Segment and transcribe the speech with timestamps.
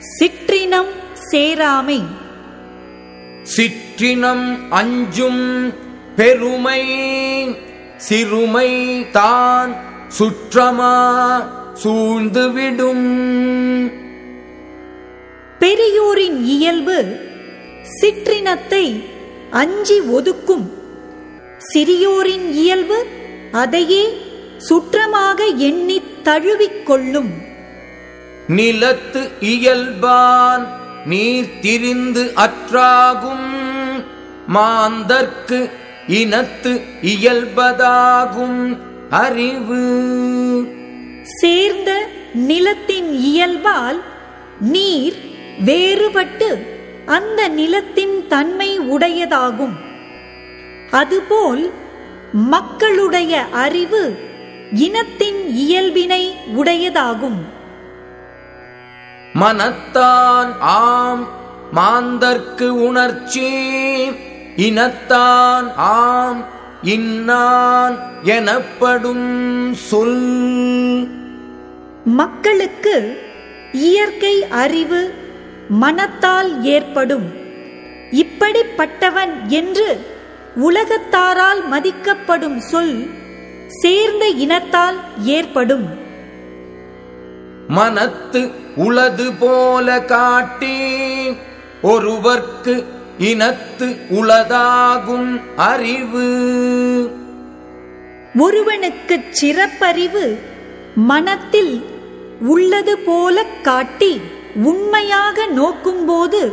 [0.00, 0.88] சிற்றினம்
[1.30, 2.02] சேராமை.
[3.56, 5.72] சிற்றினம் அஞ்சும்
[6.16, 6.82] பெருமை
[7.96, 9.76] சிறுமை தான்
[10.18, 11.44] சுற்றமா
[11.84, 13.04] சூழ்ந்துவிடும்.
[15.58, 17.16] பெரியோரின் இயல்பு
[18.00, 19.04] சிற்றினத்தை
[19.50, 20.70] அஞ்சி ஒதுக்கும்.
[21.74, 23.06] சிறியோரின் இயல்பு
[23.52, 24.20] அதையே
[24.58, 27.54] சுற்றமாக எண்ணித் தழுவிக் கொள்ளும்.
[28.48, 30.66] நிலத்து இயல்பான்
[31.04, 34.04] நீர் திரிந்து அற்றாகும்.
[34.54, 35.70] மாந்தர்க்கு
[36.06, 38.76] இனத்து இயல்பதாகும்.
[39.10, 39.82] அறிவு.
[41.24, 44.02] சேர்ந்த நிலத்தின் இயல்பால்
[44.60, 45.14] நீர்
[45.64, 46.66] வேறுபட்டு
[47.06, 49.74] அந்த நிலத்தின் தன்மை உடையதாகும்.
[50.90, 51.70] அதுபோல்
[52.32, 54.18] மக்களுடைய அறிவு
[54.72, 57.54] இனத்தின் இயல்பினை உடையதாகும்.
[59.40, 61.28] மனத்தான் ஆம்
[61.72, 63.48] மாந்தர்க்கு உணர்ச்சி.
[64.56, 66.44] இனத்தான் ஆம்
[66.82, 71.08] இன்னான் எனப்படும் சொல்.
[72.04, 73.18] மக்களுக்கு
[73.72, 75.14] இயற்கை அறிவு
[75.68, 77.32] மனத்தால் ஏற்படும்.
[78.12, 80.06] இப்படிப்பட்டவன் என்று
[80.56, 83.06] உலகத்தாரால் மதிக்கப்படும் சொல்
[83.68, 86.05] சேர்ந்த இனத்தால் ஏற்படும்.
[87.68, 90.80] மனத்து உளது போல காட்டி
[91.82, 92.84] ஒருவர்க்கு
[93.18, 96.26] இனத்து உளதாகும் அறிவு.
[98.38, 100.38] ஒருவனுக்குச் சிறப்பறிவு
[100.94, 101.84] மனத்தில்
[102.40, 104.20] உள்ளது போல காட்டி
[104.54, 106.52] உண்மையாக நோக்கும்போது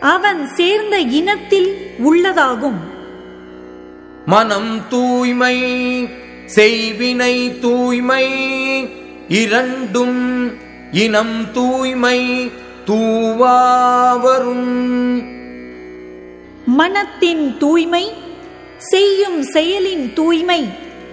[0.00, 2.80] அவன் சேர்ந்த இனத்தில் உள்ளதாகும்.
[4.26, 5.62] மனம் தூய்மை
[6.54, 8.26] செய்வினை தூய்மை
[9.28, 10.52] இரண்டும்
[10.92, 12.50] இனம் தூய்மை
[12.86, 14.68] தூவாவரும்.
[16.66, 18.12] மனத்தின் தூய்மை
[18.78, 20.68] செய்யும் செயலின் தூய்மை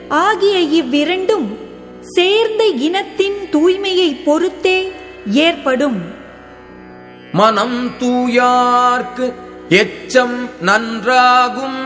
[0.09, 1.57] ஆகிய இவ்விரண்டும்
[2.01, 4.91] சேர்ந்த இனத்தின் தூய்மையை பொறுத்தே
[5.25, 6.01] ஏற்படும்.
[7.31, 9.33] மனம் தூயார்க்கு
[9.69, 11.81] எச்சம் நன்றாகும்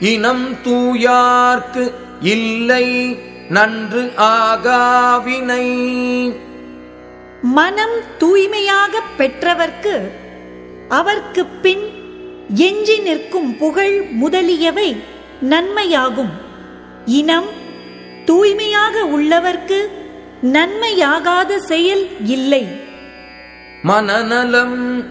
[0.00, 3.18] இனம் தூயார்க்கு இல்லை.
[3.50, 5.64] நன்று ஆகாவினை.
[7.42, 10.10] மனம் தூய்மையாக பெற்றவர்க்கு
[10.88, 11.84] அவர்க்கு பின்
[12.54, 15.02] எஞ்சி நிற்கும் புகழ் முதலியவை
[15.40, 16.30] நன்மையாகும்.
[17.06, 17.48] இனம்
[18.24, 19.80] தூய்மையாக உள்ளவர்க்கு
[20.42, 22.66] நன்மையாகாத செயல் இல்லை.
[23.82, 25.04] மனநலம்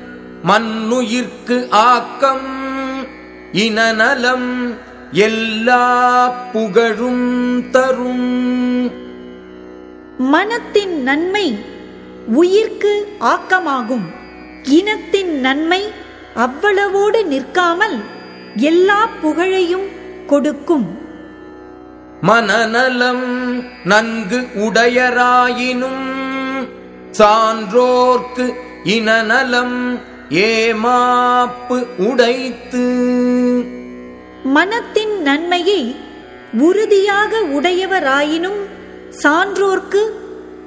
[0.48, 2.50] மண்ணுயிர்க்கு ஆக்கம்.
[3.52, 8.09] இனநலம் எல்லா புகழும் தரும்.
[10.32, 11.46] மனத்தின் நன்மை
[12.40, 14.08] உயிர்க்கு ஆக்கமாகும்.
[14.78, 15.82] இனத்தின் நன்மை
[16.36, 17.98] அவ்வளவோடு நிற்காமல்
[18.56, 19.88] எல்லா புகழையும்
[20.28, 20.88] கொடுக்கும்.
[22.22, 23.26] மனநலம்
[23.84, 26.06] நன்கு உடையராயினும்
[27.20, 28.48] சான்றோர்க்கு
[28.84, 29.78] இனநலம்
[30.30, 31.78] ஏமாப்பு
[32.10, 32.86] உடைத்து.
[34.44, 35.96] மனத்தின் நன்மையை
[36.68, 38.62] உறுதியாக உடையவராயினும்
[39.24, 40.02] சான்றோர்க்கு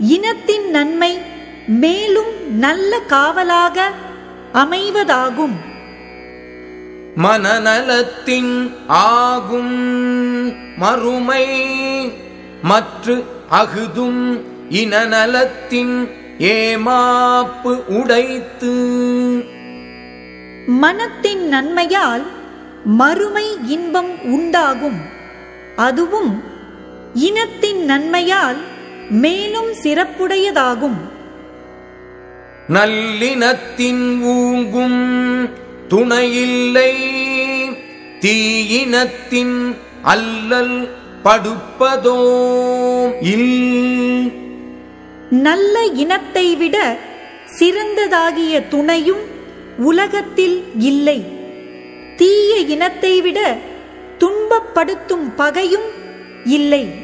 [0.02, 1.18] இனத்தின் நன்மை
[1.66, 3.90] மேலும் நல்ல காவலாக
[4.52, 5.52] அமைவதாகும்.
[7.16, 9.74] மனநலத்தின் ஆகும்
[10.76, 11.46] மறுமை
[12.62, 13.14] மற்ற
[13.50, 18.74] அகுதும் இனநலத்தின் ஏமாப்பு உடைத்து.
[20.66, 22.22] மனத்தின் நன்மையால்
[22.84, 25.00] மறுமை இன்பம் உண்டாகும்.
[25.76, 26.42] அதுவும்
[27.14, 28.70] இனத்தின் நன்மையால்
[29.10, 30.96] மேலும் சிறப்புடையதாகும்.
[32.68, 35.50] நல்லினத்தின் ஊங்கும்
[35.88, 36.94] துணையில்லை.
[38.20, 40.88] தீயினத்தின் அல்லல்
[41.24, 42.18] படுப்பதோ
[43.20, 44.32] இல்.
[45.30, 46.96] நல்ல இனத்தை விட
[47.58, 49.20] சிறந்ததாகிய துணையும்
[49.78, 51.24] உலகத்தில் இல்லை.
[52.16, 53.56] தீய இனத்தை விட
[54.18, 55.88] துன்பப்படுத்தும் பகையும்
[56.44, 57.01] இல்லை.